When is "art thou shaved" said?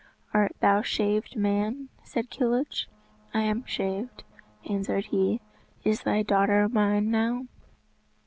0.33-1.35